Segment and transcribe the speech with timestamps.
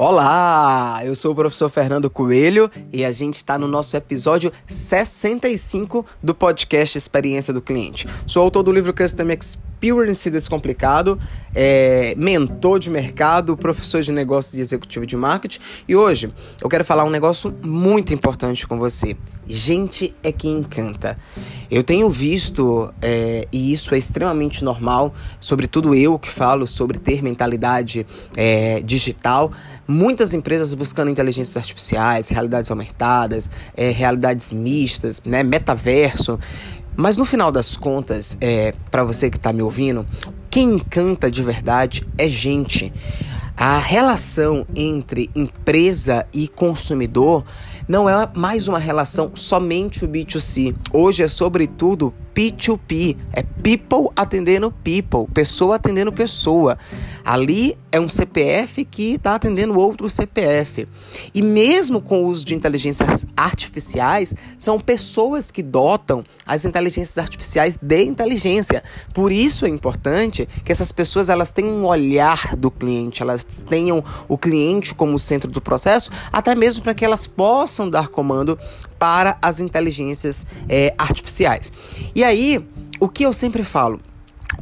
[0.00, 6.06] Olá, eu sou o professor Fernando Coelho e a gente está no nosso episódio 65
[6.22, 8.06] do podcast Experiência do Cliente.
[8.24, 11.18] Sou autor do livro Custom Experience Descomplicado,
[11.52, 16.84] é, mentor de mercado, professor de negócios e executivo de marketing e hoje eu quero
[16.84, 19.16] falar um negócio muito importante com você.
[19.48, 21.18] Gente é que encanta.
[21.70, 27.22] Eu tenho visto, é, e isso é extremamente normal, sobretudo eu que falo sobre ter
[27.22, 28.06] mentalidade
[28.36, 29.50] é, digital,
[29.88, 36.38] muitas empresas buscando inteligências artificiais, realidades aumentadas, é, realidades mistas, né, metaverso.
[36.94, 40.06] Mas no final das contas, é, para você que está me ouvindo,
[40.50, 42.92] quem encanta de verdade é gente.
[43.56, 47.44] A relação entre empresa e consumidor
[47.88, 50.76] não é mais uma relação somente o B2C.
[50.92, 56.78] Hoje é sobretudo P2P, é people atendendo people, pessoa atendendo pessoa.
[57.24, 60.86] Ali é um CPF que está atendendo outro CPF.
[61.34, 67.76] E mesmo com o uso de inteligências artificiais, são pessoas que dotam as inteligências artificiais
[67.82, 68.84] de inteligência.
[69.12, 74.04] Por isso é importante que essas pessoas elas tenham um olhar do cliente, elas tenham
[74.28, 78.56] o cliente como centro do processo, até mesmo para que elas possam dar comando
[78.98, 81.72] para as inteligências é, artificiais.
[82.14, 82.64] E aí,
[83.00, 84.00] o que eu sempre falo?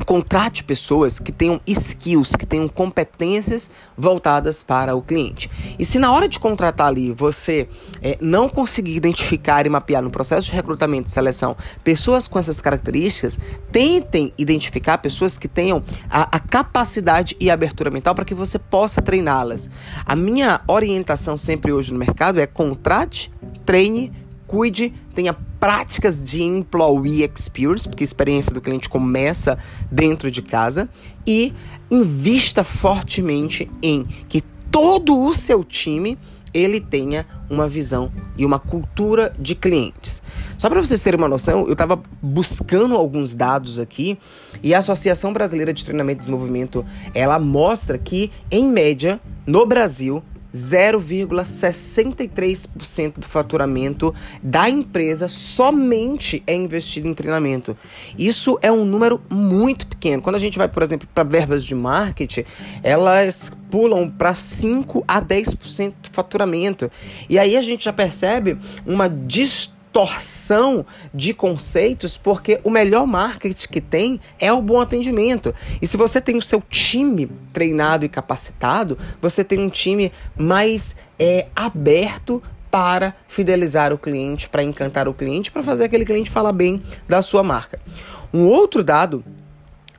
[0.04, 5.50] Contrate pessoas que tenham skills, que tenham competências voltadas para o cliente.
[5.78, 7.66] E se na hora de contratar ali você
[8.02, 12.60] é, não conseguir identificar e mapear no processo de recrutamento e seleção pessoas com essas
[12.60, 13.38] características,
[13.72, 19.00] tentem identificar pessoas que tenham a, a capacidade e abertura mental para que você possa
[19.00, 19.70] treiná-las.
[20.04, 23.32] A minha orientação sempre hoje no mercado é contrate,
[23.64, 24.12] treine,
[24.47, 29.58] cuide, tenha práticas de employee experience, porque a experiência do cliente começa
[29.91, 30.88] dentro de casa,
[31.27, 31.53] e
[31.91, 36.19] invista fortemente em que todo o seu time
[36.53, 40.22] ele tenha uma visão e uma cultura de clientes.
[40.56, 44.19] Só para vocês terem uma noção, eu estava buscando alguns dados aqui
[44.62, 46.84] e a Associação Brasileira de Treinamento e Desenvolvimento,
[47.15, 50.22] ela mostra que em média no Brasil
[50.54, 57.74] 0,63% do faturamento da empresa somente é investido em treinamento.
[58.18, 60.22] Isso é um número muito pequeno.
[60.22, 62.44] Quando a gente vai, por exemplo, para verbas de marketing,
[62.82, 66.90] elas pulam para 5 a 10% do faturamento.
[67.28, 70.84] E aí a gente já percebe uma distorção distorção
[71.14, 75.54] de conceitos, porque o melhor marketing que tem é o bom atendimento.
[75.80, 80.94] E se você tem o seu time treinado e capacitado, você tem um time mais
[81.18, 86.52] é, aberto para fidelizar o cliente, para encantar o cliente, para fazer aquele cliente falar
[86.52, 87.80] bem da sua marca.
[88.34, 89.24] Um outro dado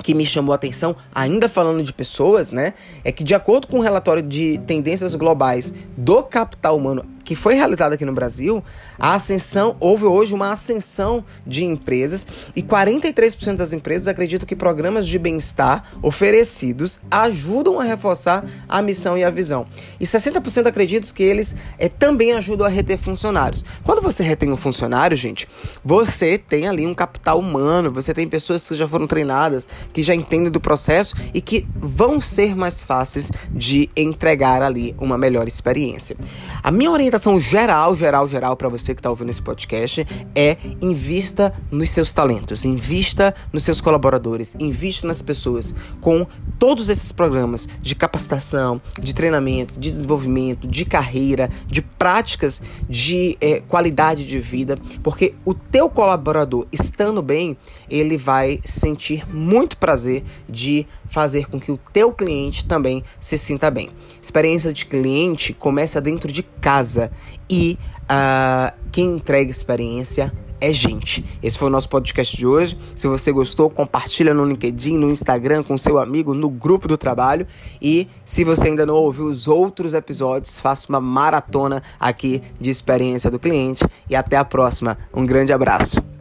[0.04, 3.78] que me chamou a atenção, ainda falando de pessoas, né, é que de acordo com
[3.78, 8.64] o um relatório de tendências globais do capital humano que foi realizada aqui no Brasil,
[8.98, 15.06] a ascensão, houve hoje uma ascensão de empresas e 43% das empresas acreditam que programas
[15.06, 19.68] de bem-estar oferecidos ajudam a reforçar a missão e a visão.
[20.00, 23.66] E 60% acreditam que eles é, também ajudam a reter funcionários.
[23.84, 25.50] Quando você retém um funcionário, gente,
[25.84, 30.16] você tem ali um capital humano, você tem pessoas que já foram treinadas, que já
[30.16, 36.16] entendem do processo e que vão ser mais fáceis de entregar ali uma melhor experiência.
[36.64, 41.54] A minha orientação geral, geral, geral para você que está ouvindo esse podcast é invista
[41.72, 46.26] nos seus talentos, invista nos seus colaboradores, invista nas pessoas com
[46.58, 53.62] todos esses programas de capacitação, de treinamento, de desenvolvimento, de carreira, de práticas de é,
[53.62, 57.56] qualidade de vida, porque o teu colaborador estando bem,
[57.90, 63.72] ele vai sentir muito prazer de fazer com que o teu cliente também se sinta
[63.72, 63.90] bem.
[64.22, 67.12] Experiência de cliente começa dentro de casa
[67.50, 71.24] e uh, quem entrega experiência é gente.
[71.42, 72.78] Esse foi o nosso podcast de hoje.
[72.96, 77.46] Se você gostou, compartilha no LinkedIn, no Instagram, com seu amigo, no grupo do trabalho.
[77.82, 83.30] E se você ainda não ouviu os outros episódios, faça uma maratona aqui de experiência
[83.30, 83.86] do cliente.
[84.10, 84.98] E até a próxima.
[85.14, 86.17] Um grande abraço.